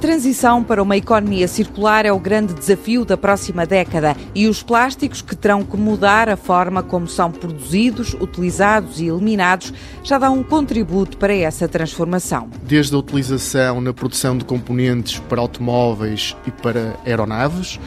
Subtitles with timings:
[0.00, 5.20] transição para uma economia circular é o grande desafio da próxima década e os plásticos
[5.20, 10.42] que terão que mudar a forma como são produzidos, utilizados e eliminados já dão um
[10.42, 12.48] contributo para essa transformação.
[12.62, 17.78] Desde a utilização na produção de componentes para automóveis e para aeronaves,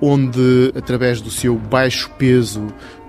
[0.00, 2.66] onde, através do seu baixo peso,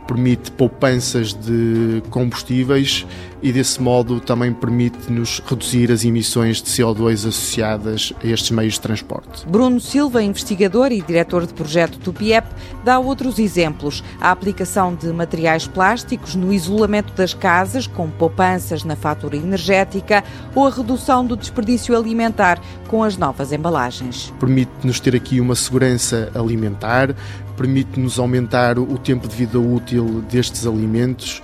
[0.07, 3.07] permite poupanças de combustíveis
[3.43, 8.81] e desse modo também permite-nos reduzir as emissões de CO2 associadas a estes meios de
[8.81, 9.45] transporte.
[9.45, 12.47] Bruno Silva, investigador e diretor de projeto do PIEP,
[12.85, 14.01] dá outros exemplos.
[14.21, 20.23] A aplicação de materiais plásticos no isolamento das casas, com poupanças na fatura energética,
[20.55, 24.33] ou a redução do desperdício alimentar com as novas embalagens.
[24.39, 27.13] Permite-nos ter aqui uma segurança alimentar,
[27.57, 31.41] permite-nos aumentar o tempo de vida útil destes alimentos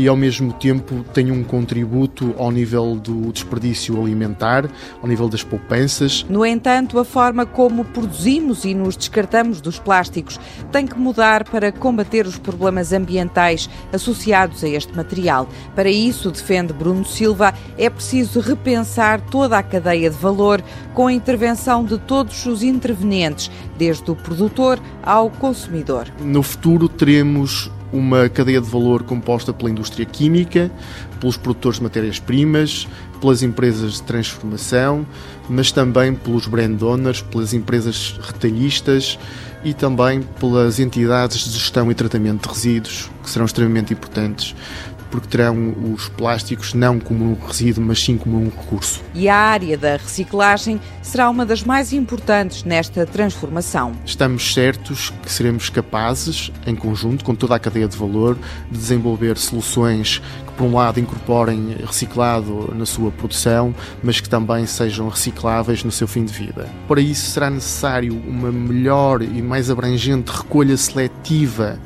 [0.00, 4.66] e ao mesmo tempo tem um contributo ao nível do desperdício alimentar,
[5.02, 6.24] ao nível das poupanças.
[6.26, 10.40] No entanto, a forma como produzimos e nos descartamos dos plásticos
[10.72, 15.46] tem que mudar para combater os problemas ambientais associados a este material.
[15.76, 21.12] Para isso, defende Bruno Silva, é preciso repensar toda a cadeia de valor com a
[21.12, 26.06] intervenção de todos os intervenientes, desde o produtor ao consumidor.
[26.22, 30.70] No futuro teremos uma cadeia de valor composta pela indústria química,
[31.18, 32.88] pelos produtores de matérias-primas,
[33.20, 35.06] pelas empresas de transformação,
[35.48, 39.18] mas também pelos brand owners, pelas empresas retalhistas
[39.64, 44.54] e também pelas entidades de gestão e tratamento de resíduos, que serão extremamente importantes
[45.10, 49.02] porque terão os plásticos não como um resíduo, mas sim como um recurso.
[49.14, 53.92] E a área da reciclagem será uma das mais importantes nesta transformação.
[54.04, 58.38] Estamos certos que seremos capazes, em conjunto com toda a cadeia de valor,
[58.70, 64.66] de desenvolver soluções que, por um lado, incorporem reciclado na sua produção, mas que também
[64.66, 66.68] sejam recicláveis no seu fim de vida.
[66.86, 71.78] Para isso será necessário uma melhor e mais abrangente recolha seletiva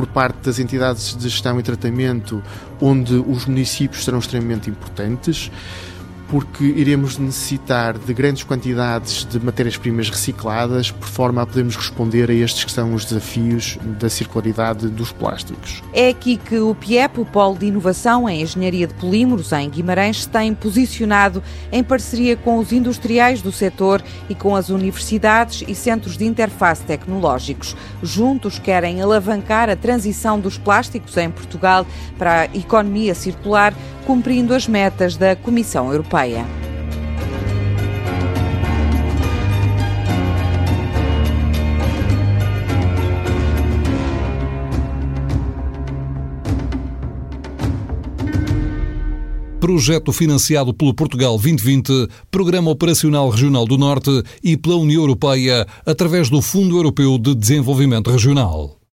[0.00, 2.42] por parte das entidades de gestão e tratamento,
[2.80, 5.50] onde os municípios serão extremamente importantes
[6.30, 12.32] porque iremos necessitar de grandes quantidades de matérias-primas recicladas, por forma a podermos responder a
[12.32, 15.82] estes que são os desafios da circularidade dos plásticos.
[15.92, 20.22] É aqui que o PIEP, o Polo de Inovação em Engenharia de Polímeros, em Guimarães,
[20.22, 21.42] se tem posicionado
[21.72, 26.84] em parceria com os industriais do setor e com as universidades e centros de interface
[26.84, 27.76] tecnológicos.
[28.04, 31.84] Juntos querem alavancar a transição dos plásticos em Portugal
[32.16, 33.74] para a economia circular,
[34.06, 36.44] cumprindo as metas da Comissão Europeia.
[49.60, 54.10] Projeto financiado pelo Portugal 2020, Programa Operacional Regional do Norte
[54.42, 58.79] e pela União Europeia através do Fundo Europeu de Desenvolvimento Regional.